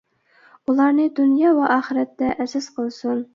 [0.71, 3.23] ئۇلارنى دۇنيا ۋە ئاخىرەتتە ئەزىز قىلسۇن!